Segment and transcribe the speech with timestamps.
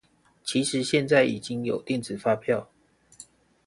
[0.43, 2.71] 其實現在已經有電子發票